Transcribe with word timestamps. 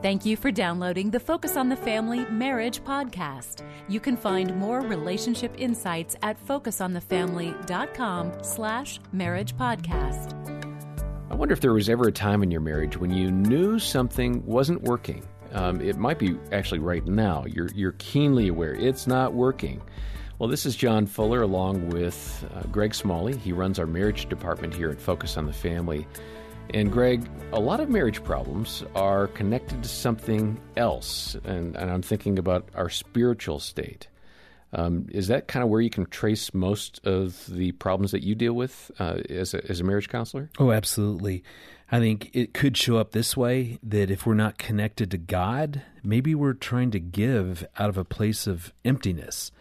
Thank 0.00 0.24
you 0.24 0.36
for 0.36 0.52
downloading 0.52 1.10
the 1.10 1.18
Focus 1.18 1.56
on 1.56 1.68
the 1.68 1.76
Family 1.76 2.24
Marriage 2.26 2.84
podcast. 2.84 3.64
You 3.88 3.98
can 3.98 4.16
find 4.16 4.54
more 4.56 4.80
relationship 4.80 5.52
insights 5.58 6.14
at 6.22 6.38
focusonthefamily.com 6.46 8.32
slash 8.44 9.00
marriage 9.10 9.56
podcast. 9.56 10.34
I 11.32 11.34
wonder 11.34 11.52
if 11.52 11.60
there 11.60 11.72
was 11.72 11.88
ever 11.88 12.06
a 12.06 12.12
time 12.12 12.44
in 12.44 12.52
your 12.52 12.60
marriage 12.60 12.96
when 12.96 13.10
you 13.10 13.32
knew 13.32 13.80
something 13.80 14.46
wasn't 14.46 14.82
working. 14.82 15.26
Um, 15.52 15.80
it 15.80 15.96
might 15.96 16.20
be 16.20 16.38
actually 16.52 16.78
right 16.78 17.04
now. 17.04 17.44
You're, 17.48 17.70
you're 17.74 17.96
keenly 17.98 18.46
aware 18.46 18.74
it's 18.74 19.08
not 19.08 19.34
working. 19.34 19.82
Well, 20.38 20.48
this 20.48 20.64
is 20.64 20.76
John 20.76 21.06
Fuller 21.06 21.42
along 21.42 21.88
with 21.88 22.48
uh, 22.54 22.62
Greg 22.68 22.94
Smalley. 22.94 23.36
He 23.36 23.52
runs 23.52 23.80
our 23.80 23.86
marriage 23.86 24.28
department 24.28 24.74
here 24.74 24.90
at 24.90 25.00
Focus 25.00 25.36
on 25.36 25.46
the 25.46 25.52
Family. 25.52 26.06
And 26.74 26.92
Greg, 26.92 27.26
a 27.52 27.60
lot 27.60 27.80
of 27.80 27.88
marriage 27.88 28.22
problems 28.22 28.84
are 28.94 29.28
connected 29.28 29.82
to 29.82 29.88
something 29.88 30.60
else, 30.76 31.34
and, 31.44 31.74
and 31.76 31.90
I'm 31.90 32.02
thinking 32.02 32.38
about 32.38 32.68
our 32.74 32.90
spiritual 32.90 33.58
state. 33.58 34.08
Um, 34.74 35.06
is 35.10 35.28
that 35.28 35.48
kind 35.48 35.62
of 35.62 35.70
where 35.70 35.80
you 35.80 35.88
can 35.88 36.04
trace 36.06 36.52
most 36.52 37.00
of 37.06 37.46
the 37.46 37.72
problems 37.72 38.12
that 38.12 38.22
you 38.22 38.34
deal 38.34 38.52
with 38.52 38.90
uh, 38.98 39.20
as, 39.30 39.54
a, 39.54 39.70
as 39.70 39.80
a 39.80 39.84
marriage 39.84 40.10
counselor? 40.10 40.50
Oh, 40.58 40.72
absolutely. 40.72 41.42
I 41.90 42.00
think 42.00 42.30
it 42.34 42.52
could 42.52 42.76
show 42.76 42.98
up 42.98 43.12
this 43.12 43.34
way 43.34 43.78
that 43.82 44.10
if 44.10 44.26
we're 44.26 44.34
not 44.34 44.58
connected 44.58 45.10
to 45.12 45.18
God, 45.18 45.82
maybe 46.02 46.34
we're 46.34 46.52
trying 46.52 46.90
to 46.90 47.00
give 47.00 47.66
out 47.78 47.88
of 47.88 47.96
a 47.96 48.04
place 48.04 48.46
of 48.46 48.74
emptiness. 48.84 49.52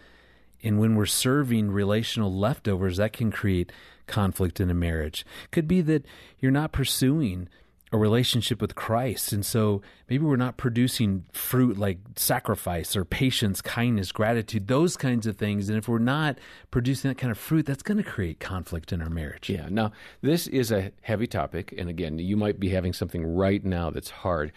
And 0.61 0.77
when 0.77 0.95
we're 0.95 1.05
serving 1.05 1.71
relational 1.71 2.33
leftovers, 2.33 2.97
that 2.97 3.13
can 3.13 3.31
create 3.31 3.71
conflict 4.07 4.59
in 4.59 4.69
a 4.69 4.73
marriage. 4.73 5.25
Could 5.51 5.67
be 5.67 5.81
that 5.81 6.05
you're 6.39 6.51
not 6.51 6.71
pursuing 6.71 7.49
a 7.91 7.97
relationship 7.97 8.61
with 8.61 8.75
Christ. 8.75 9.31
And 9.31 9.45
so 9.45 9.81
maybe 10.09 10.25
we're 10.25 10.35
not 10.35 10.57
producing 10.57 11.23
fruit 11.31 11.77
like 11.77 11.99
sacrifice 12.17 12.95
or 12.95 13.05
patience, 13.05 13.61
kindness, 13.61 14.11
gratitude, 14.11 14.67
those 14.67 14.97
kinds 14.97 15.25
of 15.25 15.37
things. 15.37 15.69
And 15.69 15.77
if 15.77 15.87
we're 15.87 15.99
not 15.99 16.37
producing 16.69 17.09
that 17.09 17.17
kind 17.17 17.31
of 17.31 17.37
fruit, 17.37 17.65
that's 17.65 17.83
going 17.83 17.97
to 17.97 18.03
create 18.03 18.39
conflict 18.39 18.91
in 18.91 19.01
our 19.01 19.09
marriage. 19.09 19.49
Yeah. 19.49 19.67
Now, 19.69 19.93
this 20.21 20.47
is 20.47 20.71
a 20.71 20.91
heavy 21.01 21.27
topic. 21.27 21.73
And 21.77 21.89
again, 21.89 22.19
you 22.19 22.35
might 22.35 22.59
be 22.59 22.69
having 22.69 22.91
something 22.91 23.25
right 23.25 23.63
now 23.63 23.89
that's 23.89 24.09
hard. 24.09 24.51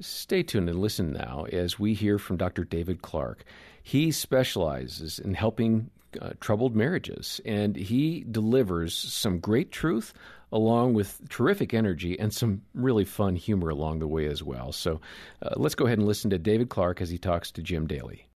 Stay 0.00 0.42
tuned 0.42 0.70
and 0.70 0.80
listen 0.80 1.12
now 1.12 1.44
as 1.52 1.78
we 1.78 1.92
hear 1.92 2.18
from 2.18 2.38
Dr. 2.38 2.64
David 2.64 3.02
Clarke. 3.02 3.44
He 3.82 4.10
specializes 4.10 5.18
in 5.18 5.34
helping 5.34 5.90
uh, 6.20 6.30
troubled 6.40 6.74
marriages, 6.74 7.40
and 7.44 7.76
he 7.76 8.24
delivers 8.30 8.96
some 8.96 9.38
great 9.38 9.70
truth 9.72 10.12
along 10.52 10.94
with 10.94 11.20
terrific 11.28 11.72
energy 11.72 12.18
and 12.18 12.34
some 12.34 12.62
really 12.74 13.04
fun 13.04 13.36
humor 13.36 13.68
along 13.68 14.00
the 14.00 14.08
way 14.08 14.26
as 14.26 14.42
well. 14.42 14.72
So 14.72 15.00
uh, 15.42 15.50
let's 15.56 15.74
go 15.74 15.86
ahead 15.86 15.98
and 15.98 16.06
listen 16.06 16.30
to 16.30 16.38
David 16.38 16.68
Clarke 16.68 17.00
as 17.00 17.10
he 17.10 17.18
talks 17.18 17.52
to 17.52 17.62
Jim 17.62 17.86
Daly. 17.86 18.26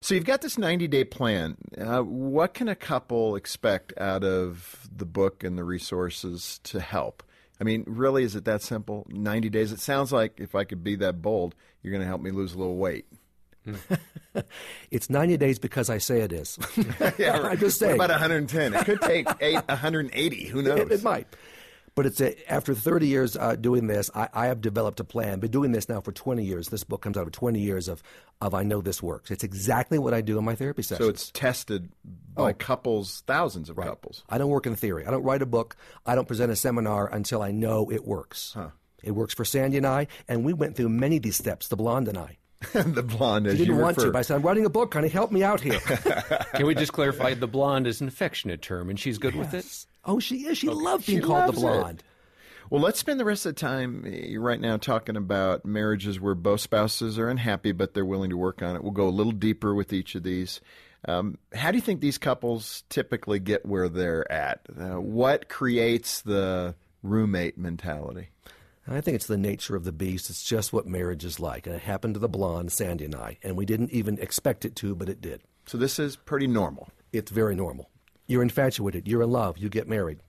So 0.00 0.14
you've 0.14 0.24
got 0.24 0.42
this 0.42 0.58
90 0.58 0.86
day 0.88 1.04
plan. 1.04 1.56
Uh, 1.76 2.00
what 2.02 2.54
can 2.54 2.68
a 2.68 2.76
couple 2.76 3.36
expect 3.36 3.92
out 3.98 4.22
of 4.22 4.88
the 4.94 5.06
book 5.06 5.42
and 5.42 5.58
the 5.58 5.64
resources 5.64 6.60
to 6.64 6.80
help? 6.80 7.22
I 7.60 7.64
mean, 7.64 7.84
really, 7.86 8.22
is 8.22 8.36
it 8.36 8.44
that 8.44 8.62
simple? 8.62 9.06
90 9.08 9.50
days? 9.50 9.72
It 9.72 9.80
sounds 9.80 10.12
like, 10.12 10.38
if 10.38 10.54
I 10.54 10.62
could 10.62 10.84
be 10.84 10.94
that 10.96 11.20
bold, 11.20 11.56
you're 11.82 11.90
going 11.90 12.02
to 12.02 12.06
help 12.06 12.20
me 12.20 12.30
lose 12.30 12.54
a 12.54 12.58
little 12.58 12.76
weight. 12.76 13.06
it's 14.90 15.10
90 15.10 15.36
days 15.36 15.58
because 15.58 15.90
I 15.90 15.98
say 15.98 16.20
it 16.20 16.32
is. 16.32 16.58
yeah, 17.18 17.40
I'm 17.40 17.58
just 17.58 17.78
saying. 17.78 17.98
What 17.98 18.06
about 18.06 18.20
110? 18.20 18.74
It 18.74 18.84
could 18.84 19.02
take 19.02 19.28
eight, 19.40 19.62
180. 19.68 20.44
Who 20.46 20.62
knows? 20.62 20.80
It, 20.80 20.92
it 20.92 21.02
might. 21.02 21.26
But 21.98 22.06
it's 22.06 22.20
a, 22.20 22.52
after 22.52 22.76
30 22.76 23.08
years 23.08 23.36
uh, 23.36 23.56
doing 23.56 23.88
this, 23.88 24.08
I, 24.14 24.28
I, 24.32 24.46
have 24.46 24.60
developed 24.60 25.00
a 25.00 25.04
plan. 25.04 25.40
Been 25.40 25.50
doing 25.50 25.72
this 25.72 25.88
now 25.88 26.00
for 26.00 26.12
20 26.12 26.44
years. 26.44 26.68
This 26.68 26.84
book 26.84 27.02
comes 27.02 27.16
out 27.16 27.26
of 27.26 27.32
20 27.32 27.58
years 27.58 27.88
of, 27.88 28.04
of 28.40 28.54
I 28.54 28.62
know 28.62 28.80
this 28.80 29.02
works. 29.02 29.32
It's 29.32 29.42
exactly 29.42 29.98
what 29.98 30.14
I 30.14 30.20
do 30.20 30.38
in 30.38 30.44
my 30.44 30.54
therapy 30.54 30.82
sessions. 30.82 31.04
So 31.04 31.10
it's 31.10 31.32
tested 31.32 31.90
by 32.36 32.52
oh. 32.52 32.54
couples, 32.54 33.24
thousands 33.26 33.68
of 33.68 33.78
right. 33.78 33.88
couples. 33.88 34.22
I 34.28 34.38
don't 34.38 34.48
work 34.48 34.66
in 34.66 34.76
theory. 34.76 35.06
I 35.06 35.10
don't 35.10 35.24
write 35.24 35.42
a 35.42 35.46
book. 35.46 35.76
I 36.06 36.14
don't 36.14 36.28
present 36.28 36.52
a 36.52 36.56
seminar 36.56 37.12
until 37.12 37.42
I 37.42 37.50
know 37.50 37.90
it 37.90 38.06
works. 38.06 38.52
Huh. 38.54 38.68
It 39.02 39.10
works 39.10 39.34
for 39.34 39.44
Sandy 39.44 39.76
and 39.76 39.86
I, 39.86 40.06
and 40.28 40.44
we 40.44 40.52
went 40.52 40.76
through 40.76 40.90
many 40.90 41.16
of 41.16 41.24
these 41.24 41.36
steps, 41.36 41.66
the 41.66 41.76
blonde 41.76 42.06
and 42.06 42.18
I. 42.18 42.38
the 42.72 43.02
blonde, 43.02 43.46
as 43.46 43.54
she 43.54 43.58
didn't 43.58 43.76
you 43.76 43.80
want 43.80 43.96
refer. 43.96 44.08
to, 44.08 44.12
but 44.12 44.18
I 44.18 44.22
said, 44.22 44.36
"I'm 44.36 44.42
writing 44.42 44.64
a 44.66 44.70
book, 44.70 44.92
honey. 44.92 45.08
Help 45.08 45.30
me 45.30 45.44
out 45.44 45.60
here." 45.60 45.78
Can 46.54 46.66
we 46.66 46.74
just 46.74 46.92
clarify? 46.92 47.34
The 47.34 47.46
blonde 47.46 47.86
is 47.86 48.00
an 48.00 48.08
affectionate 48.08 48.62
term, 48.62 48.90
and 48.90 48.98
she's 48.98 49.18
good 49.18 49.34
yes. 49.34 49.52
with 49.52 49.54
it. 49.54 49.86
Oh, 50.04 50.18
she 50.18 50.46
is. 50.46 50.58
She 50.58 50.68
okay. 50.68 50.76
loves 50.76 51.06
being 51.06 51.20
she 51.20 51.26
called 51.26 51.54
the 51.54 51.60
blonde. 51.60 52.00
It. 52.00 52.04
Well, 52.70 52.82
let's 52.82 52.98
spend 52.98 53.18
the 53.18 53.24
rest 53.24 53.46
of 53.46 53.54
the 53.54 53.60
time 53.60 54.04
eh, 54.06 54.36
right 54.36 54.60
now 54.60 54.76
talking 54.76 55.16
about 55.16 55.64
marriages 55.64 56.20
where 56.20 56.34
both 56.34 56.60
spouses 56.60 57.18
are 57.18 57.28
unhappy, 57.28 57.72
but 57.72 57.94
they're 57.94 58.04
willing 58.04 58.30
to 58.30 58.36
work 58.36 58.60
on 58.60 58.76
it. 58.76 58.82
We'll 58.82 58.92
go 58.92 59.08
a 59.08 59.10
little 59.10 59.32
deeper 59.32 59.74
with 59.74 59.92
each 59.92 60.14
of 60.14 60.22
these. 60.22 60.60
Um, 61.06 61.38
how 61.54 61.70
do 61.70 61.76
you 61.76 61.82
think 61.82 62.00
these 62.00 62.18
couples 62.18 62.82
typically 62.88 63.38
get 63.38 63.64
where 63.64 63.88
they're 63.88 64.30
at? 64.30 64.66
Uh, 64.78 65.00
what 65.00 65.48
creates 65.48 66.22
the 66.22 66.74
roommate 67.02 67.56
mentality? 67.56 68.28
I 68.96 69.00
think 69.00 69.16
it's 69.16 69.26
the 69.26 69.36
nature 69.36 69.76
of 69.76 69.84
the 69.84 69.92
beast. 69.92 70.30
It's 70.30 70.42
just 70.42 70.72
what 70.72 70.86
marriage 70.86 71.24
is 71.24 71.38
like. 71.38 71.66
And 71.66 71.76
it 71.76 71.82
happened 71.82 72.14
to 72.14 72.20
the 72.20 72.28
blonde, 72.28 72.72
Sandy 72.72 73.04
and 73.04 73.14
I. 73.14 73.38
And 73.42 73.56
we 73.56 73.66
didn't 73.66 73.90
even 73.90 74.18
expect 74.18 74.64
it 74.64 74.76
to, 74.76 74.94
but 74.94 75.08
it 75.08 75.20
did. 75.20 75.42
So 75.66 75.76
this 75.76 75.98
is 75.98 76.16
pretty 76.16 76.46
normal. 76.46 76.88
It's 77.12 77.30
very 77.30 77.54
normal. 77.54 77.90
You're 78.26 78.42
infatuated. 78.42 79.06
You're 79.06 79.22
in 79.22 79.30
love. 79.30 79.58
You 79.58 79.68
get 79.68 79.88
married. 79.88 80.20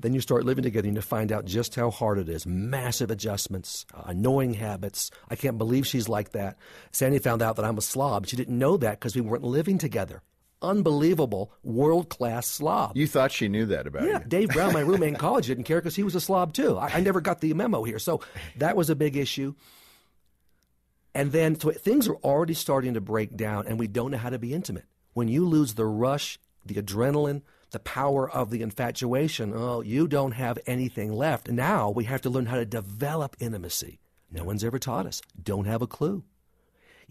Then 0.00 0.14
you 0.14 0.20
start 0.20 0.44
living 0.44 0.64
together 0.64 0.88
and 0.88 0.96
you 0.96 1.02
find 1.02 1.30
out 1.30 1.44
just 1.44 1.74
how 1.74 1.90
hard 1.90 2.18
it 2.18 2.28
is. 2.28 2.44
Massive 2.44 3.10
adjustments, 3.10 3.86
uh, 3.94 4.02
annoying 4.06 4.54
habits. 4.54 5.10
I 5.30 5.36
can't 5.36 5.58
believe 5.58 5.86
she's 5.86 6.08
like 6.08 6.32
that. 6.32 6.56
Sandy 6.90 7.18
found 7.18 7.40
out 7.40 7.56
that 7.56 7.64
I'm 7.64 7.78
a 7.78 7.82
slob. 7.82 8.26
She 8.26 8.36
didn't 8.36 8.58
know 8.58 8.76
that 8.78 8.98
because 8.98 9.14
we 9.14 9.20
weren't 9.20 9.44
living 9.44 9.78
together 9.78 10.22
unbelievable, 10.62 11.52
world 11.62 12.08
class 12.08 12.46
slob. 12.46 12.96
You 12.96 13.06
thought 13.06 13.32
she 13.32 13.48
knew 13.48 13.66
that 13.66 13.86
about 13.86 14.04
yeah, 14.04 14.20
you. 14.20 14.24
Dave 14.26 14.48
Brown, 14.50 14.72
my 14.72 14.80
roommate 14.80 15.10
in 15.10 15.16
college, 15.16 15.46
didn't 15.46 15.64
care 15.64 15.78
because 15.78 15.96
he 15.96 16.02
was 16.02 16.14
a 16.14 16.20
slob 16.20 16.52
too. 16.54 16.78
I, 16.78 16.88
I, 16.94 17.00
never 17.00 17.20
got 17.20 17.40
the 17.40 17.52
memo 17.54 17.82
here. 17.84 17.98
So 17.98 18.20
that 18.56 18.76
was 18.76 18.90
a 18.90 18.96
big 18.96 19.16
issue. 19.16 19.54
And 21.14 21.32
then 21.32 21.58
so 21.60 21.70
things 21.72 22.08
are 22.08 22.16
already 22.16 22.54
starting 22.54 22.94
to 22.94 23.00
break 23.00 23.36
down, 23.36 23.66
and 23.66 23.78
we 23.78 23.86
don't 23.86 24.10
know 24.10 24.18
how 24.18 24.30
to 24.30 24.38
be 24.38 24.54
intimate. 24.54 24.84
When 25.12 25.28
you 25.28 25.46
lose 25.46 25.74
the 25.74 25.84
rush, 25.84 26.38
the 26.64 26.76
adrenaline, 26.76 27.42
the 27.70 27.80
power 27.80 28.30
of 28.30 28.50
the 28.50 28.62
infatuation, 28.62 29.52
oh, 29.54 29.82
you 29.82 30.08
don't 30.08 30.32
have 30.32 30.58
anything 30.66 31.12
left. 31.12 31.50
Now 31.50 31.90
we 31.90 32.04
have 32.04 32.22
to 32.22 32.30
learn 32.30 32.46
how 32.46 32.56
to 32.56 32.64
develop 32.64 33.36
intimacy. 33.40 33.98
No 34.30 34.44
one's 34.44 34.64
ever 34.64 34.78
taught 34.78 35.06
us. 35.06 35.20
Don't 35.42 35.66
have 35.66 35.82
a 35.82 35.86
clue 35.86 36.24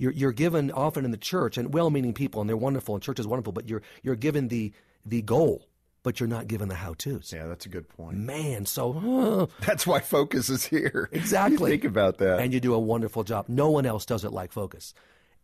you're, 0.01 0.12
you're 0.13 0.31
given 0.31 0.72
often 0.72 1.06
in 1.06 1.12
the 1.12 1.17
church 1.17 1.59
and 1.59 1.72
well-meaning 1.75 2.12
people 2.12 2.41
and 2.41 2.50
they're 2.50 2.57
wonderful 2.57 2.95
and 2.95 3.03
church 3.03 3.19
is 3.19 3.28
wonderful, 3.28 3.53
but 3.53 3.69
you're, 3.69 3.84
you're 4.01 4.16
given 4.16 4.47
the, 4.47 4.73
the 5.06 5.22
goal, 5.22 5.67
but 6.01 6.19
you're 6.19 6.28
not 6.28 6.47
given 6.47 6.69
the 6.69 6.75
how-tos. 6.75 7.31
Yeah, 7.31 7.45
that's 7.45 7.67
a 7.67 7.69
good 7.69 7.88
point. 7.88 8.17
Man, 8.17 8.66
so. 8.66 8.91
Uh, 9.22 9.45
that's 9.63 9.85
why 9.85 10.00
Focus 10.00 10.50
is 10.50 10.66
here. 10.66 11.07
Exactly. 11.13 11.69
Think 11.69 11.84
about 11.84 12.17
that. 12.17 12.39
And 12.39 12.51
you 12.51 12.59
do 12.59 12.73
a 12.73 12.79
wonderful 12.79 13.23
job. 13.23 13.45
No 13.47 13.69
one 13.69 13.85
else 13.85 14.03
does 14.03 14.25
it 14.25 14.31
like 14.31 14.51
Focus. 14.51 14.95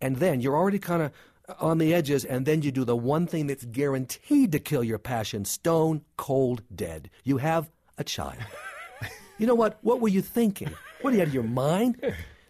And 0.02 0.16
then 0.16 0.42
you're 0.42 0.56
already 0.56 0.80
kind 0.80 1.04
of 1.04 1.12
on 1.60 1.78
the 1.78 1.94
edges, 1.94 2.26
and 2.26 2.46
then 2.46 2.64
you 2.64 2.72
do 2.72 2.84
the 2.84 2.96
one 2.96 3.28
thing 3.28 3.46
that's 3.46 3.64
guaranteed 3.66 4.52
to 4.54 4.60
kill 4.60 4.84
your 4.84 4.98
passion 4.98 5.46
stone 5.46 6.02
cold 6.18 6.64
dead. 6.76 7.12
You 7.24 7.38
have 7.38 7.70
a 7.98 8.04
child. 8.04 8.44
you 9.38 9.46
know 9.46 9.56
what? 9.56 9.78
What 9.82 10.02
were 10.02 10.10
you 10.10 10.22
thinking? 10.22 10.74
What 11.02 11.14
are 11.14 11.16
you 11.16 11.22
out 11.22 11.28
of 11.28 11.34
your 11.34 11.44
mind? 11.44 12.02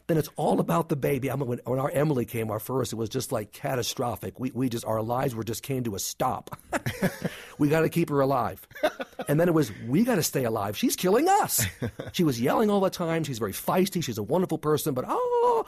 Then 0.07 0.17
it's 0.17 0.29
all 0.37 0.59
about 0.59 0.89
the 0.89 0.95
baby. 0.95 1.29
I 1.29 1.35
mean, 1.35 1.47
when, 1.47 1.59
when 1.65 1.79
our 1.79 1.91
Emily 1.91 2.25
came, 2.25 2.49
our 2.49 2.59
first, 2.59 2.93
it 2.93 2.95
was 2.95 3.09
just 3.09 3.31
like 3.31 3.51
catastrophic. 3.51 4.39
We, 4.39 4.51
we 4.51 4.69
just, 4.69 4.85
our 4.85 5.01
lives 5.01 5.35
were 5.35 5.43
just 5.43 5.63
came 5.63 5.83
to 5.83 5.95
a 5.95 5.99
stop. 5.99 6.57
we 7.57 7.67
got 7.67 7.81
to 7.81 7.89
keep 7.89 8.09
her 8.09 8.21
alive. 8.21 8.65
And 9.27 9.39
then 9.39 9.49
it 9.49 9.53
was, 9.53 9.71
we 9.87 10.03
got 10.03 10.15
to 10.15 10.23
stay 10.23 10.45
alive. 10.45 10.77
She's 10.77 10.95
killing 10.95 11.27
us. 11.27 11.65
She 12.13 12.23
was 12.23 12.39
yelling 12.39 12.69
all 12.69 12.79
the 12.79 12.89
time. 12.89 13.23
She's 13.25 13.39
very 13.39 13.51
feisty. 13.51 14.03
She's 14.03 14.17
a 14.17 14.23
wonderful 14.23 14.57
person, 14.57 14.93
but 14.93 15.05
oh, 15.07 15.65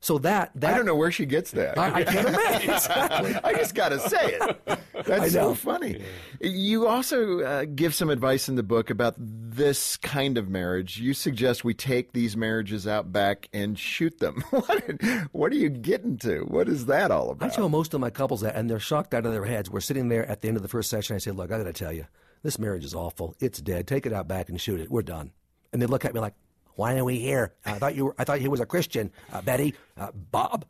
so 0.00 0.18
that, 0.18 0.52
that 0.54 0.74
I 0.74 0.76
don't 0.76 0.86
know 0.86 0.94
where 0.94 1.10
she 1.10 1.26
gets 1.26 1.50
that. 1.52 1.76
I, 1.76 1.92
I 1.92 2.04
can't 2.04 2.28
imagine. 2.34 2.70
Exactly. 2.70 3.34
I 3.42 3.52
just 3.54 3.74
got 3.74 3.88
to 3.88 3.98
say 4.08 4.38
it. 4.40 4.78
That's 5.04 5.32
so 5.32 5.54
funny. 5.54 6.02
You 6.40 6.86
also 6.86 7.40
uh, 7.40 7.64
give 7.64 7.94
some 7.94 8.08
advice 8.08 8.48
in 8.48 8.54
the 8.54 8.62
book 8.62 8.90
about 8.90 9.14
this 9.18 9.96
kind 9.96 10.38
of 10.38 10.48
marriage. 10.48 10.98
You 10.98 11.14
suggest 11.14 11.64
we 11.64 11.74
take 11.74 12.12
these 12.12 12.36
marriages 12.36 12.86
out 12.86 13.12
back 13.12 13.48
and 13.52 13.76
shoot 13.76 14.18
them. 14.18 14.44
what, 14.50 15.02
what 15.32 15.52
are 15.52 15.56
you 15.56 15.68
getting 15.68 16.16
to? 16.18 16.42
What 16.42 16.68
is 16.68 16.86
that 16.86 17.10
all 17.10 17.30
about? 17.30 17.50
I 17.50 17.54
tell 17.54 17.68
most 17.68 17.92
of 17.92 18.00
my 18.00 18.10
couples 18.10 18.42
that, 18.42 18.54
and 18.54 18.70
they're 18.70 18.78
shocked 18.78 19.14
out 19.14 19.26
of 19.26 19.32
their 19.32 19.44
heads. 19.44 19.68
We're 19.68 19.80
sitting 19.80 20.08
there 20.08 20.26
at 20.26 20.42
the 20.42 20.48
end 20.48 20.56
of 20.56 20.62
the 20.62 20.68
first 20.68 20.90
session. 20.90 21.16
I 21.16 21.18
say, 21.18 21.32
"Look, 21.32 21.50
I 21.50 21.58
got 21.58 21.64
to 21.64 21.72
tell 21.72 21.92
you, 21.92 22.06
this 22.42 22.58
marriage 22.58 22.84
is 22.84 22.94
awful. 22.94 23.34
It's 23.40 23.60
dead. 23.60 23.88
Take 23.88 24.06
it 24.06 24.12
out 24.12 24.28
back 24.28 24.48
and 24.48 24.60
shoot 24.60 24.80
it. 24.80 24.90
We're 24.90 25.02
done." 25.02 25.32
And 25.72 25.82
they 25.82 25.86
look 25.86 26.04
at 26.04 26.14
me 26.14 26.20
like, 26.20 26.34
why 26.78 26.96
are 26.96 27.04
we 27.04 27.18
here? 27.18 27.54
I 27.66 27.72
thought 27.72 27.96
you 27.96 28.04
were, 28.04 28.14
I 28.18 28.22
thought 28.22 28.38
he 28.38 28.46
was 28.46 28.60
a 28.60 28.66
Christian. 28.66 29.10
Uh, 29.32 29.42
Betty, 29.42 29.74
uh, 29.96 30.12
Bob. 30.12 30.64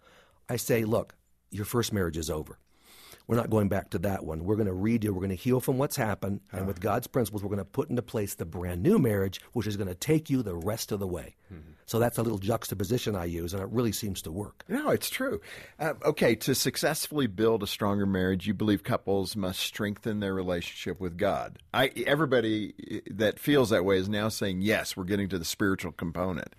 I 0.49 0.56
say, 0.56 0.87
look, 0.87 1.14
your 1.50 1.66
first 1.66 1.93
marriage 1.93 2.16
is 2.16 2.31
over. 2.31 2.58
We're 3.28 3.36
not 3.36 3.50
going 3.50 3.69
back 3.69 3.90
to 3.90 3.98
that 4.00 4.25
one. 4.25 4.44
We're 4.44 4.56
going 4.56 4.69
to 4.69 4.72
redo, 4.72 5.10
we're 5.10 5.20
going 5.20 5.28
to 5.28 5.36
heal 5.36 5.60
from 5.60 5.76
what's 5.76 5.96
happened, 5.96 6.40
and 6.50 6.66
with 6.66 6.78
uh-huh. 6.78 6.94
God's 6.94 7.06
principles, 7.06 7.42
we're 7.42 7.50
going 7.50 7.58
to 7.58 7.64
put 7.64 7.90
into 7.90 8.02
place 8.02 8.34
the 8.34 8.46
brand 8.46 8.82
new 8.82 8.98
marriage, 8.98 9.40
which 9.52 9.66
is 9.66 9.76
going 9.76 9.88
to 9.88 9.94
take 9.94 10.30
you 10.30 10.42
the 10.42 10.56
rest 10.56 10.92
of 10.92 10.98
the 10.98 11.06
way. 11.06 11.36
Mm-hmm. 11.52 11.72
So 11.84 11.98
that's 11.98 12.19
a 12.19 12.22
little 12.22 12.38
juxtaposition 12.38 13.16
I 13.16 13.26
use, 13.26 13.54
and 13.54 13.62
it 13.62 13.69
really 13.70 13.92
seems 13.92 14.22
to 14.22 14.32
work. 14.32 14.64
No, 14.69 14.90
it's 14.90 15.10
true. 15.10 15.40
Uh, 15.78 15.94
okay, 16.04 16.34
to 16.36 16.54
successfully 16.54 17.26
build 17.26 17.62
a 17.62 17.66
stronger 17.66 18.06
marriage, 18.06 18.46
you 18.46 18.54
believe 18.54 18.82
couples 18.82 19.36
must 19.36 19.60
strengthen 19.60 20.20
their 20.20 20.34
relationship 20.34 20.98
with 20.98 21.16
God. 21.16 21.58
I, 21.72 21.90
everybody 22.06 22.75
eh, 22.90 23.00
that 23.10 23.38
feels 23.38 23.70
that 23.70 23.84
way 23.84 23.98
is 23.98 24.08
now 24.08 24.28
saying, 24.28 24.62
yes, 24.62 24.96
we're 24.96 25.04
getting 25.04 25.28
to 25.30 25.38
the 25.38 25.44
spiritual 25.44 25.92
component. 25.92 26.54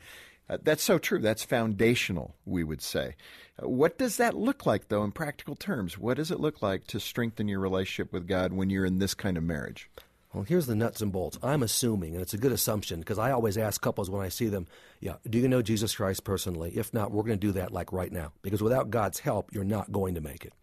Uh, 0.50 0.58
that's 0.64 0.84
so 0.84 0.98
true. 0.98 1.20
That's 1.20 1.44
foundational, 1.44 2.36
we 2.46 2.64
would 2.64 2.82
say. 2.82 3.16
Uh, 3.62 3.70
what 3.70 3.98
does 3.98 4.18
that 4.18 4.36
look 4.36 4.66
like, 4.66 4.88
though, 4.88 5.04
in 5.04 5.12
practical 5.12 5.56
terms? 5.56 5.98
What 5.98 6.18
does 6.18 6.32
it 6.32 6.40
look 6.40 6.62
like 6.62 6.88
to 6.88 7.00
strengthen 7.00 7.48
your 7.48 7.60
relationship 7.60 8.12
with 8.12 8.28
God 8.28 8.54
when 8.54 8.70
you're 8.70 8.86
in 8.86 9.00
this 9.00 9.14
kind 9.14 9.38
of 9.38 9.44
marriage? 9.44 9.90
Well, 10.34 10.44
here's 10.44 10.68
the 10.68 10.76
nuts 10.76 11.02
and 11.02 11.12
bolts. 11.12 11.40
I'm 11.42 11.64
assuming, 11.64 12.14
and 12.14 12.22
it's 12.22 12.36
a 12.36 12.38
good 12.38 12.52
assumption, 12.52 13.00
because 13.00 13.18
I 13.18 13.32
always 13.32 13.58
ask 13.58 13.82
couples 13.82 14.10
when 14.10 14.24
I 14.24 14.30
see 14.30 14.48
them, 14.48 14.68
yeah, 15.00 15.16
do 15.28 15.40
you 15.40 15.48
know 15.48 15.62
Jesus 15.62 15.96
Christ 15.96 16.24
personally? 16.24 16.72
If 16.76 16.94
not, 16.94 17.12
we're 17.12 17.24
going 17.24 17.40
to 17.40 17.48
do 17.48 17.54
that 17.54 17.72
like 17.72 17.92
right 17.92 18.12
now. 18.12 18.34
Because 18.42 18.62
without 18.62 18.92
God's 18.92 19.20
help, 19.20 19.54
you're 19.54 19.64
not 19.64 19.92
going 19.92 20.16
to 20.16 20.22
make 20.22 20.46
it. 20.46 20.54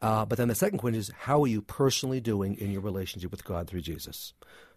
Uh, 0.00 0.24
but 0.24 0.38
then 0.38 0.48
the 0.48 0.54
second 0.54 0.78
question 0.78 0.98
is, 0.98 1.10
how 1.18 1.42
are 1.42 1.46
you 1.46 1.62
personally 1.62 2.20
doing 2.20 2.54
in 2.56 2.70
your 2.70 2.82
relationship 2.82 3.30
with 3.30 3.44
God 3.44 3.68
through 3.68 3.82
Jesus? 3.82 4.34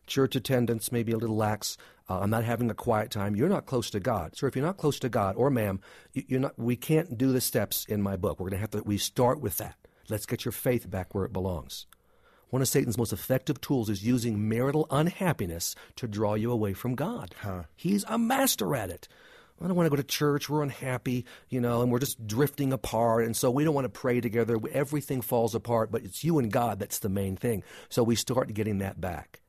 Church 0.08 0.36
attendance 0.36 0.92
may 0.92 1.04
be 1.04 1.12
a 1.12 1.18
little 1.18 1.36
lax. 1.36 1.78
Uh, 2.10 2.20
I'm 2.20 2.30
not 2.30 2.44
having 2.44 2.72
a 2.72 2.74
quiet 2.74 3.12
time. 3.12 3.36
You're 3.36 3.50
not 3.50 3.66
close 3.66 3.90
to 3.92 4.00
God. 4.00 4.36
So 4.36 4.48
if 4.48 4.56
you're 4.56 4.66
not 4.66 4.78
close 4.78 4.98
to 5.00 5.10
God, 5.10 5.36
or 5.36 5.50
ma'am, 5.50 5.82
you're 6.14 6.40
not. 6.40 6.58
We 6.58 6.76
can't 6.76 7.18
do 7.18 7.32
the 7.32 7.42
steps 7.42 7.86
in 7.86 8.02
my 8.02 8.16
book. 8.16 8.40
We're 8.40 8.50
going 8.50 8.58
to 8.58 8.62
have 8.62 8.72
to. 8.72 8.82
We 8.84 8.98
start 8.98 9.42
with 9.42 9.58
that. 9.58 9.76
Let's 10.10 10.26
get 10.26 10.46
your 10.46 10.54
faith 10.54 10.90
back 10.90 11.14
where 11.14 11.26
it 11.26 11.34
belongs. 11.34 11.86
One 12.50 12.62
of 12.62 12.70
Satan's 12.70 12.98
most 12.98 13.12
effective 13.12 13.60
tools 13.60 13.90
is 13.90 14.06
using 14.06 14.48
marital 14.48 14.88
unhappiness 14.90 15.76
to 15.98 16.08
draw 16.08 16.36
you 16.36 16.50
away 16.50 16.74
from 16.74 16.96
God. 16.96 17.36
Huh. 17.42 17.64
He's 17.76 18.06
a 18.08 18.18
master 18.18 18.74
at 18.74 18.90
it. 18.90 19.10
I 19.62 19.68
don't 19.68 19.76
want 19.76 19.88
to 19.88 19.90
go 19.90 19.96
to 19.96 20.04
church. 20.04 20.50
We're 20.50 20.64
unhappy, 20.64 21.26
you 21.50 21.60
know, 21.60 21.82
and 21.82 21.92
we're 21.92 22.00
just 22.00 22.26
drifting 22.28 22.72
apart. 22.72 23.26
And 23.26 23.36
so 23.36 23.50
we 23.50 23.64
don't 23.64 23.74
want 23.74 23.86
to 23.86 24.00
pray 24.00 24.22
together. 24.22 24.60
Everything 24.72 25.22
falls 25.22 25.56
apart, 25.56 25.92
but 25.92 26.04
it's 26.04 26.24
you 26.24 26.38
and 26.40 26.52
God 26.52 26.80
that's 26.80 27.00
the 27.00 27.10
main 27.10 27.36
thing. 27.36 27.64
So 27.90 28.04
we 28.04 28.16
start 28.16 28.54
getting 28.54 28.78
that 28.78 29.02
back. 29.02 29.42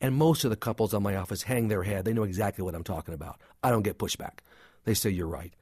And 0.00 0.14
most 0.14 0.44
of 0.44 0.50
the 0.50 0.56
couples 0.56 0.94
on 0.94 1.02
my 1.02 1.16
office 1.16 1.42
hang 1.42 1.68
their 1.68 1.82
head. 1.82 2.04
They 2.04 2.12
know 2.12 2.22
exactly 2.22 2.64
what 2.64 2.74
I'm 2.74 2.84
talking 2.84 3.14
about. 3.14 3.40
I 3.62 3.70
don't 3.70 3.82
get 3.82 3.98
pushback. 3.98 4.38
They 4.84 4.94
say, 4.94 5.10
You're 5.10 5.26
right. 5.26 5.52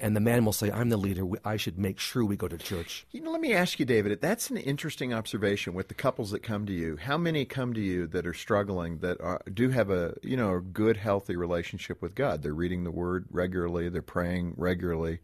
And 0.00 0.14
the 0.14 0.20
man 0.20 0.44
will 0.44 0.52
say, 0.52 0.70
I'm 0.70 0.88
the 0.88 0.96
leader. 0.96 1.26
I 1.44 1.56
should 1.56 1.76
make 1.76 1.98
sure 1.98 2.24
we 2.24 2.36
go 2.36 2.46
to 2.46 2.56
church. 2.56 3.06
You 3.10 3.22
know, 3.22 3.32
let 3.32 3.40
me 3.40 3.52
ask 3.52 3.80
you, 3.80 3.84
David, 3.84 4.20
that's 4.20 4.48
an 4.48 4.56
interesting 4.56 5.12
observation 5.12 5.74
with 5.74 5.88
the 5.88 5.94
couples 5.94 6.30
that 6.30 6.44
come 6.44 6.64
to 6.66 6.72
you. 6.72 6.96
How 6.96 7.18
many 7.18 7.44
come 7.44 7.74
to 7.74 7.80
you 7.80 8.06
that 8.08 8.24
are 8.24 8.34
struggling 8.34 8.98
that 8.98 9.20
are, 9.20 9.40
do 9.52 9.70
have 9.70 9.90
a, 9.90 10.14
you 10.22 10.36
know, 10.36 10.54
a 10.54 10.60
good, 10.60 10.96
healthy 10.96 11.34
relationship 11.34 12.00
with 12.00 12.14
God? 12.14 12.42
They're 12.42 12.54
reading 12.54 12.84
the 12.84 12.92
Word 12.92 13.26
regularly, 13.30 13.88
they're 13.88 14.00
praying 14.00 14.54
regularly, 14.56 15.18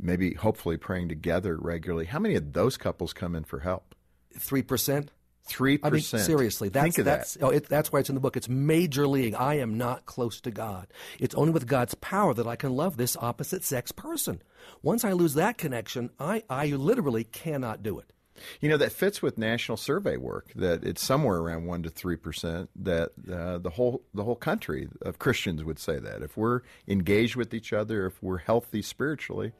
maybe 0.00 0.34
hopefully 0.34 0.76
praying 0.76 1.08
together 1.08 1.56
regularly. 1.56 2.06
How 2.06 2.18
many 2.18 2.34
of 2.34 2.54
those 2.54 2.76
couples 2.76 3.12
come 3.12 3.36
in 3.36 3.44
for 3.44 3.60
help? 3.60 3.94
3%. 4.36 5.08
Three 5.44 5.78
I 5.82 5.90
mean, 5.90 6.00
percent. 6.00 6.22
seriously, 6.22 6.68
that's 6.68 6.84
Think 6.84 6.98
of 6.98 7.04
that's 7.04 7.34
that. 7.34 7.44
oh, 7.44 7.50
it, 7.50 7.68
that's 7.68 7.90
why 7.90 7.98
it's 7.98 8.08
in 8.08 8.14
the 8.14 8.20
book. 8.20 8.36
It's 8.36 8.48
major 8.48 9.06
league. 9.08 9.34
I 9.34 9.54
am 9.54 9.76
not 9.76 10.06
close 10.06 10.40
to 10.42 10.50
God. 10.52 10.86
It's 11.18 11.34
only 11.34 11.50
with 11.52 11.66
God's 11.66 11.94
power 11.96 12.32
that 12.34 12.46
I 12.46 12.54
can 12.54 12.76
love 12.76 12.96
this 12.96 13.16
opposite 13.16 13.64
sex 13.64 13.90
person. 13.90 14.40
Once 14.82 15.04
I 15.04 15.12
lose 15.12 15.34
that 15.34 15.58
connection, 15.58 16.10
I 16.20 16.44
I 16.48 16.66
literally 16.68 17.24
cannot 17.24 17.82
do 17.82 17.98
it. 17.98 18.12
You 18.60 18.68
know 18.68 18.76
that 18.78 18.92
fits 18.92 19.20
with 19.20 19.36
national 19.36 19.76
survey 19.76 20.16
work 20.16 20.52
that 20.54 20.84
it's 20.84 21.02
somewhere 21.02 21.38
around 21.38 21.66
one 21.66 21.82
to 21.82 21.90
three 21.90 22.16
percent. 22.16 22.70
That 22.76 23.10
uh, 23.30 23.58
the 23.58 23.70
whole 23.70 24.04
the 24.14 24.24
whole 24.24 24.36
country 24.36 24.88
of 25.02 25.18
Christians 25.18 25.64
would 25.64 25.78
say 25.78 25.98
that 25.98 26.22
if 26.22 26.36
we're 26.36 26.60
engaged 26.86 27.36
with 27.36 27.52
each 27.52 27.72
other, 27.72 28.06
if 28.06 28.22
we're 28.22 28.38
healthy 28.38 28.80
spiritually, 28.80 29.52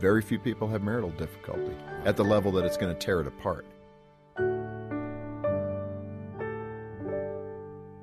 very 0.00 0.22
few 0.22 0.38
people 0.38 0.66
have 0.68 0.82
marital 0.82 1.10
difficulty 1.10 1.76
at 2.04 2.16
the 2.16 2.24
level 2.24 2.50
that 2.52 2.64
it's 2.64 2.76
going 2.76 2.92
to 2.92 2.98
tear 2.98 3.20
it 3.20 3.26
apart. 3.26 3.66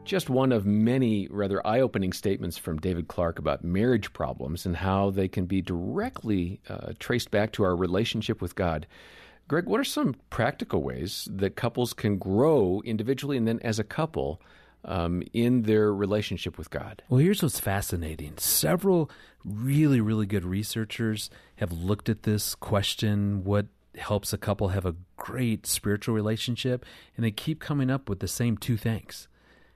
Just 0.05 0.29
one 0.29 0.51
of 0.51 0.67
many 0.67 1.27
rather 1.31 1.65
eye 1.65 1.79
opening 1.79 2.13
statements 2.13 2.59
from 2.59 2.77
David 2.77 3.07
Clarke 3.07 3.39
about 3.39 3.63
marriage 3.63 4.13
problems 4.13 4.63
and 4.63 4.77
how 4.77 5.09
they 5.09 5.27
can 5.27 5.47
be 5.47 5.63
directly 5.63 6.61
uh, 6.69 6.93
traced 6.99 7.31
back 7.31 7.51
to 7.53 7.63
our 7.63 7.75
relationship 7.75 8.39
with 8.39 8.53
God. 8.53 8.85
Greg, 9.47 9.65
what 9.65 9.79
are 9.79 9.83
some 9.83 10.15
practical 10.29 10.83
ways 10.83 11.27
that 11.31 11.55
couples 11.55 11.93
can 11.93 12.19
grow 12.19 12.83
individually 12.85 13.35
and 13.35 13.47
then 13.47 13.59
as 13.63 13.79
a 13.79 13.83
couple 13.83 14.39
um, 14.83 15.23
in 15.33 15.63
their 15.63 15.91
relationship 15.91 16.59
with 16.59 16.69
God? 16.69 17.01
Well, 17.09 17.19
here's 17.19 17.41
what's 17.41 17.59
fascinating. 17.59 18.37
Several 18.37 19.09
really, 19.43 20.01
really 20.01 20.27
good 20.27 20.45
researchers 20.45 21.31
have 21.55 21.71
looked 21.71 22.09
at 22.09 22.23
this 22.23 22.53
question 22.53 23.43
what 23.43 23.65
helps 23.97 24.33
a 24.33 24.37
couple 24.37 24.67
have 24.67 24.85
a 24.85 24.95
great 25.17 25.65
spiritual 25.65 26.13
relationship, 26.13 26.85
and 27.17 27.25
they 27.25 27.31
keep 27.31 27.59
coming 27.59 27.89
up 27.89 28.07
with 28.07 28.19
the 28.19 28.27
same 28.27 28.55
two 28.55 28.77
things 28.77 29.27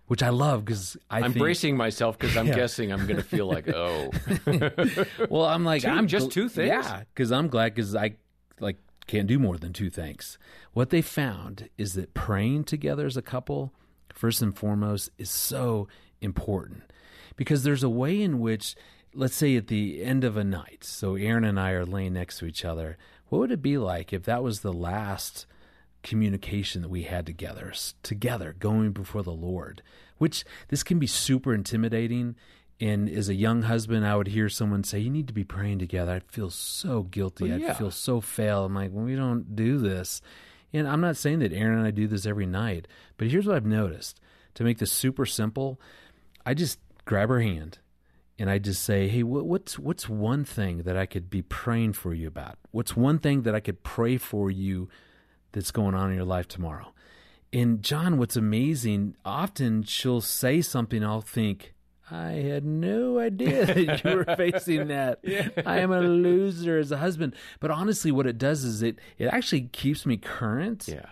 which 0.09 0.21
I 0.23 0.29
love 0.29 0.65
because 0.65 0.97
I 1.09 1.17
I'm 1.19 1.31
think, 1.33 1.37
bracing 1.37 1.77
myself 1.77 2.17
because 2.17 2.35
I'm 2.35 2.47
Yeah. 2.47 2.55
guessing 2.55 2.91
I'm 2.91 3.05
going 3.05 3.17
to 3.17 3.23
feel 3.23 3.45
like, 3.47 3.69
oh, 3.69 4.09
Well, 5.29 5.45
I'm 5.45 5.63
like, 5.63 5.85
i 5.85 5.91
I'm 5.91 6.07
just 6.07 6.27
gl- 6.27 6.31
two 6.31 6.49
things? 6.49 6.67
Yeah, 6.67 7.03
because 7.13 7.31
I'm 7.31 7.47
glad 7.47 7.75
because 7.75 7.95
I 7.95 8.15
like 8.59 8.77
can't 9.07 9.27
do 9.27 9.39
more 9.39 9.57
than 9.57 9.71
two 9.71 9.89
things. 9.89 10.37
What 10.73 10.89
they 10.89 11.01
found 11.01 11.69
is 11.77 11.93
that 11.93 12.13
praying 12.13 12.63
together 12.65 13.05
as 13.05 13.17
a 13.17 13.21
couple, 13.21 13.73
first 14.13 14.41
and 14.41 14.55
foremost, 14.57 15.09
is 15.17 15.29
so 15.29 15.87
important 16.21 16.83
because 17.35 17.63
there's 17.63 17.83
a 17.83 17.89
way 17.89 18.21
in 18.21 18.39
which, 18.39 18.75
let's 19.13 19.35
say, 19.35 19.55
at 19.55 19.67
the 19.67 20.03
end 20.03 20.23
of 20.23 20.37
a 20.37 20.43
night, 20.43 20.83
so 20.83 21.15
Erin 21.15 21.43
and 21.43 21.59
I 21.59 21.71
are 21.71 21.85
laying 21.85 22.13
next 22.13 22.39
to 22.39 22.45
each 22.45 22.65
other. 22.65 22.97
What 23.27 23.39
would 23.39 23.51
it 23.51 23.61
be 23.61 23.77
like 23.77 24.11
if 24.11 24.23
that 24.23 24.41
was 24.43 24.61
the 24.61 24.73
last? 24.73 25.45
Communication 26.01 26.81
that 26.81 26.89
we 26.89 27.03
had 27.03 27.25
together 27.25 27.73
together 28.03 28.55
going 28.57 28.91
before 28.91 29.21
the 29.21 29.33
lord 29.33 29.81
which 30.17 30.45
this 30.67 30.83
can 30.83 30.99
be 30.99 31.07
super 31.07 31.53
intimidating. 31.53 32.35
And 32.79 33.09
as 33.09 33.27
a 33.27 33.33
young 33.33 33.63
husband 33.63 34.05
i 34.05 34.15
would 34.15 34.27
hear 34.27 34.47
someone 34.47 34.83
say 34.83 34.99
you 34.99 35.09
need 35.09 35.27
to 35.27 35.33
be 35.33 35.43
praying 35.43 35.79
together. 35.79 36.13
I'd 36.13 36.31
feel 36.31 36.49
so 36.49 37.03
guilty. 37.03 37.51
Oh, 37.51 37.57
well, 37.57 37.71
i'd 37.71 37.77
feel 37.77 37.91
so 37.91 38.21
fail. 38.21 38.65
I'm 38.65 38.75
like 38.75 38.91
well, 38.93 39.05
we 39.05 39.15
don't 39.15 39.55
do 39.55 39.77
this. 39.79 40.21
And 40.71 40.87
i'm 40.87 41.01
not 41.01 41.17
saying 41.17 41.39
that 41.39 41.51
Erin 41.51 41.79
and 41.79 41.87
i 41.87 41.91
do 41.91 42.07
this 42.07 42.25
every 42.25 42.45
night 42.45 42.87
but 43.17 43.27
here's 43.27 43.47
what 43.47 43.55
i've 43.55 43.65
noticed. 43.65 44.21
To 44.55 44.63
make 44.63 44.77
this 44.77 44.91
super 44.91 45.25
simple 45.25 45.79
i 46.45 46.53
just 46.53 46.79
grab 47.05 47.29
her 47.29 47.41
hand 47.41 47.79
and 48.39 48.49
I 48.49 48.57
just 48.57 48.83
say, 48.83 49.09
"Hey, 49.09 49.21
what, 49.21 49.45
what's 49.45 49.77
what's 49.77 50.07
one 50.07 50.45
thing 50.45 50.83
that 50.83 50.95
I 50.95 51.05
could 51.05 51.29
be 51.29 51.41
praying 51.41 51.93
for 51.93 52.13
you 52.13 52.27
about? 52.27 52.57
What's 52.71 52.95
one 52.95 53.19
thing 53.19 53.41
that 53.41 53.53
I 53.53 53.59
could 53.59 53.83
pray 53.83 54.15
for 54.15 54.49
you 54.49 54.87
that's 55.51 55.71
going 55.71 55.95
on 55.95 56.09
in 56.11 56.15
your 56.15 56.25
life 56.25 56.47
tomorrow?" 56.47 56.93
And 57.51 57.81
John, 57.81 58.17
what's 58.17 58.35
amazing, 58.35 59.15
often 59.25 59.83
she'll 59.83 60.21
say 60.21 60.61
something, 60.61 61.03
I'll 61.03 61.21
think, 61.21 61.73
"I 62.11 62.33
had 62.33 62.63
no 62.63 63.17
idea 63.19 63.65
that 63.73 64.03
you 64.03 64.15
were 64.15 64.35
facing 64.35 64.87
that. 64.89 65.19
I 65.65 65.79
am 65.79 65.91
a 65.91 66.01
loser 66.01 66.77
as 66.77 66.91
a 66.91 66.97
husband." 66.97 67.33
But 67.59 67.71
honestly, 67.71 68.11
what 68.11 68.27
it 68.27 68.37
does 68.37 68.63
is 68.63 68.81
it 68.83 68.99
it 69.17 69.25
actually 69.27 69.61
keeps 69.71 70.05
me 70.05 70.17
current 70.17 70.87
yeah. 70.87 71.07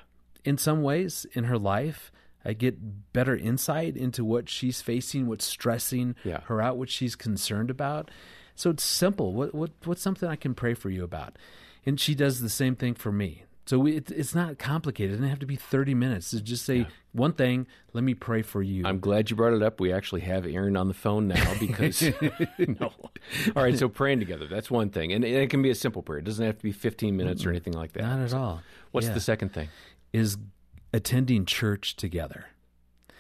in 0.46 0.58
some 0.58 0.84
ways 0.84 1.26
in 1.34 1.46
her 1.46 1.58
life. 1.58 2.12
I 2.46 2.54
get 2.54 3.12
better 3.14 3.36
insight 3.36 3.98
into 3.98 4.24
what 4.24 4.48
she's 4.48 4.82
facing, 4.82 5.28
what's 5.28 5.44
stressing 5.44 6.16
Yeah. 6.24 6.42
her 6.46 6.62
out, 6.62 6.78
what 6.78 6.90
she's 6.90 7.16
concerned 7.16 7.70
about. 7.70 8.10
So 8.56 8.70
it's 8.70 8.84
simple. 8.84 9.34
What 9.34 9.54
what 9.54 9.72
what's 9.86 10.02
something 10.02 10.30
I 10.30 10.36
can 10.36 10.54
pray 10.54 10.74
for 10.76 10.90
you 10.90 11.04
about? 11.04 11.38
And 11.86 12.00
she 12.00 12.16
does 12.16 12.42
the 12.42 12.50
same 12.50 12.76
thing 12.76 12.94
for 12.94 13.12
me. 13.12 13.44
So 13.68 13.78
we, 13.80 13.98
it, 13.98 14.10
it's 14.12 14.34
not 14.34 14.58
complicated. 14.58 15.12
It 15.12 15.16
doesn't 15.18 15.30
have 15.30 15.40
to 15.40 15.46
be 15.46 15.56
thirty 15.58 15.94
minutes. 15.94 16.32
To 16.32 16.42
just 16.42 16.66
say 16.66 16.88
one 17.12 17.34
thing. 17.34 17.68
Let 17.94 18.04
me 18.04 18.14
pray 18.14 18.42
for 18.42 18.62
you. 18.64 18.86
I'm 18.86 19.00
glad 19.00 19.30
you 19.30 19.36
brought 19.36 19.54
it 19.54 19.62
up. 19.62 19.80
We 19.80 19.92
actually 19.92 20.22
have 20.22 20.46
Erin 20.46 20.78
on 20.78 20.88
the 20.88 20.94
phone 20.94 21.28
now 21.28 21.54
because 21.60 22.02
no. 22.58 22.92
All 23.56 23.64
right, 23.64 23.78
so 23.78 23.90
praying 23.90 24.20
together. 24.20 24.48
That's 24.48 24.72
one 24.72 24.90
thing. 24.90 25.12
And, 25.12 25.24
and 25.26 25.36
it 25.36 25.50
can 25.50 25.62
be 25.62 25.70
a 25.70 25.76
simple 25.76 26.02
prayer. 26.02 26.20
It 26.20 26.26
doesn't 26.26 26.46
have 26.46 26.58
to 26.58 26.64
be 26.64 26.72
15 26.72 27.16
minutes 27.18 27.46
or 27.46 27.50
anything 27.50 27.74
like 27.74 27.94
that. 27.94 28.04
not 28.04 28.20
at 28.20 28.34
all. 28.34 28.62
What's 28.92 29.08
Yeah. 29.08 29.14
the 29.14 29.20
second 29.22 29.54
thing? 29.54 29.68
Is 30.14 30.38
attending 30.94 31.46
church 31.46 31.96
together. 31.96 32.46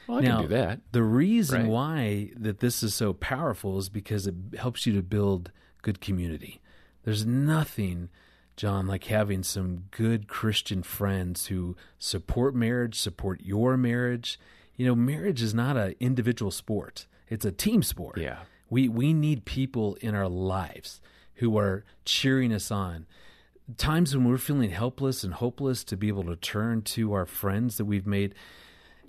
Well, 0.08 0.20
I 0.20 0.22
now, 0.22 0.36
can 0.38 0.42
do 0.44 0.56
that. 0.56 0.80
The 0.94 1.04
reason 1.04 1.64
Right. 1.64 1.70
why 1.70 2.32
that 2.38 2.60
this 2.60 2.82
is 2.82 2.94
so 2.96 3.12
powerful 3.12 3.78
is 3.78 3.90
because 3.90 4.26
it 4.26 4.36
helps 4.58 4.86
you 4.86 4.94
to 4.94 5.02
build 5.04 5.52
good 5.82 6.00
community. 6.00 6.62
There's 7.04 7.26
nothing, 7.26 8.10
John, 8.58 8.88
like 8.88 9.06
having 9.06 9.44
some 9.44 9.84
good 9.92 10.28
Christian 10.28 10.84
friends 10.84 11.48
who 11.48 11.78
support 12.00 12.56
marriage, 12.56 13.00
support 13.00 13.42
your 13.42 13.78
marriage. 13.78 14.40
You 14.76 14.88
know, 14.88 14.96
marriage 14.96 15.42
is 15.42 15.54
not 15.54 15.78
an 15.78 15.96
individual 16.00 16.52
sport; 16.52 17.06
it's 17.30 17.46
a 17.46 17.52
team 17.52 17.84
sport. 17.84 18.18
Yeah. 18.18 18.40
we 18.70 18.90
we 18.90 19.14
need 19.14 19.46
people 19.46 19.96
in 20.02 20.16
our 20.16 20.28
lives 20.28 21.00
who 21.36 21.58
are 21.58 21.86
cheering 22.04 22.52
us 22.52 22.72
on. 22.72 23.06
times 23.78 24.16
when 24.16 24.28
we're 24.28 24.38
feeling 24.38 24.72
helpless 24.72 25.24
and 25.24 25.36
hopeless 25.36 25.84
to 25.84 25.96
be 25.96 26.08
able 26.08 26.24
to 26.24 26.36
turn 26.36 26.82
to 26.82 27.14
our 27.14 27.26
friends 27.26 27.78
that 27.78 27.86
we've 27.86 28.08
made 28.08 28.34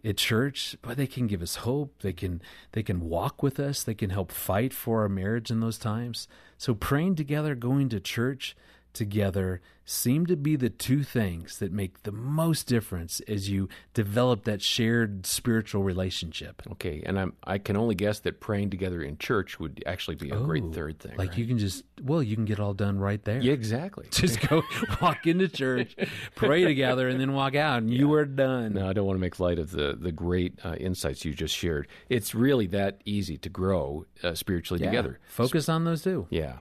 at 0.04 0.16
church, 0.16 0.76
but 0.82 0.96
they 0.96 1.06
can 1.06 1.26
give 1.26 1.42
us 1.42 1.56
hope. 1.56 2.02
They 2.02 2.12
can 2.12 2.42
they 2.72 2.82
can 2.82 3.00
walk 3.00 3.42
with 3.42 3.58
us. 3.58 3.82
They 3.82 3.94
can 3.94 4.10
help 4.10 4.30
fight 4.30 4.72
for 4.72 5.02
our 5.02 5.08
marriage 5.08 5.50
in 5.50 5.60
those 5.60 5.78
times. 5.78 6.28
So 6.56 6.74
praying 6.74 7.16
together, 7.16 7.54
going 7.54 7.88
to 7.90 8.00
church 8.00 8.56
together 8.92 9.60
seem 9.90 10.26
to 10.26 10.36
be 10.36 10.54
the 10.54 10.68
two 10.68 11.02
things 11.02 11.58
that 11.60 11.72
make 11.72 12.02
the 12.02 12.12
most 12.12 12.66
difference 12.66 13.20
as 13.26 13.48
you 13.48 13.70
develop 13.94 14.44
that 14.44 14.60
shared 14.60 15.24
spiritual 15.24 15.82
relationship. 15.82 16.60
Okay, 16.72 17.02
and 17.06 17.18
I'm 17.18 17.32
I 17.44 17.56
can 17.56 17.74
only 17.74 17.94
guess 17.94 18.18
that 18.20 18.38
praying 18.38 18.68
together 18.68 19.00
in 19.02 19.16
church 19.16 19.58
would 19.58 19.82
actually 19.86 20.16
be 20.16 20.28
a 20.28 20.36
great 20.36 20.62
Oh, 20.66 20.72
third 20.72 20.98
thing. 20.98 21.16
Like 21.16 21.30
right? 21.30 21.38
you 21.38 21.46
can 21.46 21.56
just 21.58 21.84
well, 22.02 22.22
you 22.22 22.36
can 22.36 22.44
get 22.44 22.60
all 22.60 22.74
done 22.74 22.98
right 22.98 23.24
there. 23.24 23.40
yeah, 23.40 23.54
exactly. 23.54 24.06
Just 24.12 24.46
go 24.48 24.62
walk 25.00 25.26
into 25.26 25.48
church, 25.48 25.96
pray 26.34 26.64
together, 26.64 27.08
and 27.08 27.18
then 27.20 27.32
walk 27.32 27.54
out, 27.54 27.78
and 27.82 27.92
you 27.92 28.12
are 28.12 28.24
done. 28.26 28.74
No, 28.74 28.88
I 28.88 28.92
don't 28.92 29.06
want 29.06 29.16
to 29.16 29.20
make 29.20 29.40
light 29.40 29.58
of 29.58 29.70
the 29.70 29.96
the 29.98 30.12
great 30.12 30.58
uh, 30.64 30.74
insights 30.74 31.24
you 31.24 31.32
just 31.32 31.54
shared. 31.56 31.88
It's 32.10 32.34
really 32.34 32.66
that 32.68 33.00
easy 33.06 33.38
to 33.38 33.48
grow 33.48 34.04
uh, 34.22 34.34
spiritually 34.34 34.82
Yeah. 34.82 34.90
together. 34.90 35.18
Focus 35.28 35.68
on 35.70 35.84
those 35.84 36.02
two. 36.02 36.26
Yeah. 36.30 36.58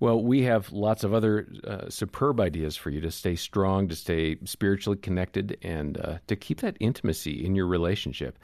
Well, 0.00 0.22
we 0.22 0.42
have 0.42 0.70
lots 0.72 1.04
of 1.04 1.14
other 1.14 1.46
uh, 1.66 1.88
superb 1.88 2.38
ideas 2.40 2.63
for 2.72 2.90
you 2.90 3.00
to 3.00 3.10
stay 3.10 3.36
strong, 3.36 3.88
to 3.88 3.96
stay 3.96 4.36
spiritually 4.44 4.98
connected, 4.98 5.58
and 5.62 5.98
uh, 5.98 6.18
to 6.26 6.36
keep 6.36 6.60
that 6.60 6.76
intimacy 6.80 7.44
in 7.44 7.54
your 7.54 7.66
relationship. 7.66 8.38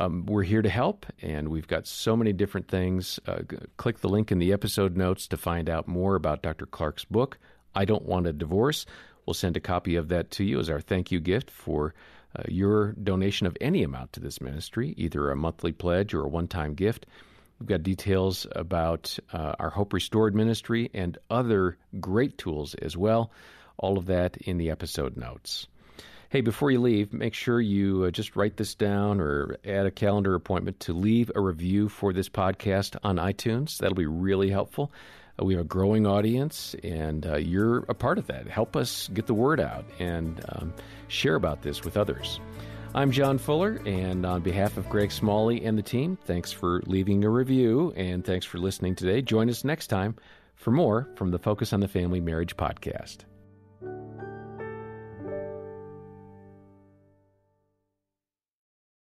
Um, 0.00 0.24
we're 0.26 0.42
here 0.42 0.62
to 0.62 0.68
help, 0.68 1.06
and 1.20 1.48
we've 1.48 1.68
got 1.68 1.86
so 1.86 2.16
many 2.16 2.32
different 2.32 2.68
things. 2.68 3.20
Uh, 3.26 3.42
click 3.76 4.00
the 4.00 4.08
link 4.08 4.32
in 4.32 4.38
the 4.38 4.52
episode 4.52 4.96
notes 4.96 5.26
to 5.28 5.36
find 5.36 5.68
out 5.68 5.86
more 5.86 6.14
about 6.14 6.42
Dr. 6.42 6.66
Clarke's 6.66 7.04
book, 7.04 7.38
I 7.74 7.84
Don't 7.84 8.04
Want 8.04 8.26
a 8.26 8.32
Divorce. 8.32 8.86
We'll 9.26 9.34
send 9.34 9.56
a 9.56 9.60
copy 9.60 9.96
of 9.96 10.08
that 10.08 10.30
to 10.32 10.44
you 10.44 10.58
as 10.58 10.70
our 10.70 10.80
thank 10.80 11.12
you 11.12 11.20
gift 11.20 11.50
for 11.50 11.94
uh, 12.34 12.42
your 12.48 12.92
donation 12.92 13.46
of 13.46 13.56
any 13.60 13.82
amount 13.82 14.14
to 14.14 14.20
this 14.20 14.40
ministry, 14.40 14.94
either 14.96 15.30
a 15.30 15.36
monthly 15.36 15.72
pledge 15.72 16.14
or 16.14 16.22
a 16.22 16.28
one 16.28 16.48
time 16.48 16.74
gift. 16.74 17.06
We've 17.62 17.68
got 17.68 17.84
details 17.84 18.44
about 18.50 19.16
uh, 19.32 19.54
our 19.56 19.70
Hope 19.70 19.92
Restored 19.92 20.34
ministry 20.34 20.90
and 20.92 21.16
other 21.30 21.78
great 22.00 22.36
tools 22.36 22.74
as 22.74 22.96
well. 22.96 23.30
All 23.78 23.98
of 23.98 24.06
that 24.06 24.36
in 24.36 24.58
the 24.58 24.70
episode 24.70 25.16
notes. 25.16 25.68
Hey, 26.28 26.40
before 26.40 26.72
you 26.72 26.80
leave, 26.80 27.12
make 27.12 27.34
sure 27.34 27.60
you 27.60 28.06
uh, 28.06 28.10
just 28.10 28.34
write 28.34 28.56
this 28.56 28.74
down 28.74 29.20
or 29.20 29.58
add 29.64 29.86
a 29.86 29.92
calendar 29.92 30.34
appointment 30.34 30.80
to 30.80 30.92
leave 30.92 31.30
a 31.36 31.40
review 31.40 31.88
for 31.88 32.12
this 32.12 32.28
podcast 32.28 32.96
on 33.04 33.18
iTunes. 33.18 33.78
That'll 33.78 33.94
be 33.94 34.06
really 34.06 34.50
helpful. 34.50 34.90
Uh, 35.40 35.44
we 35.44 35.54
have 35.54 35.62
a 35.62 35.68
growing 35.68 36.04
audience, 36.04 36.74
and 36.82 37.24
uh, 37.24 37.36
you're 37.36 37.84
a 37.88 37.94
part 37.94 38.18
of 38.18 38.26
that. 38.26 38.48
Help 38.48 38.74
us 38.74 39.06
get 39.14 39.28
the 39.28 39.34
word 39.34 39.60
out 39.60 39.84
and 40.00 40.44
um, 40.48 40.74
share 41.06 41.36
about 41.36 41.62
this 41.62 41.84
with 41.84 41.96
others. 41.96 42.40
I'm 42.94 43.10
John 43.10 43.38
Fuller, 43.38 43.80
and 43.86 44.26
on 44.26 44.42
behalf 44.42 44.76
of 44.76 44.86
Greg 44.90 45.10
Smalley 45.10 45.64
and 45.64 45.78
the 45.78 45.82
team, 45.82 46.18
thanks 46.26 46.52
for 46.52 46.82
leaving 46.84 47.24
a 47.24 47.30
review 47.30 47.94
and 47.96 48.22
thanks 48.22 48.44
for 48.44 48.58
listening 48.58 48.94
today. 48.94 49.22
Join 49.22 49.48
us 49.48 49.64
next 49.64 49.86
time 49.86 50.14
for 50.56 50.72
more 50.72 51.08
from 51.14 51.30
the 51.30 51.38
Focus 51.38 51.72
on 51.72 51.80
the 51.80 51.88
Family 51.88 52.20
Marriage 52.20 52.54
podcast. 52.54 53.20